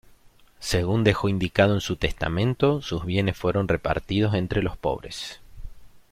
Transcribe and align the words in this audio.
Según 0.59 1.03
dejó 1.03 1.29
indicado 1.29 1.75
en 1.75 1.79
su 1.79 1.95
testamento 1.95 2.81
sus 2.81 3.05
bienes 3.05 3.37
fueron 3.37 3.67
repartidos 3.67 4.33
entre 4.33 4.63
los 4.63 4.75
pobres. 4.75 5.39